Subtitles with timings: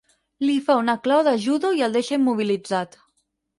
[0.45, 3.01] Li fa una clau de judo i el deixa immobilitzat.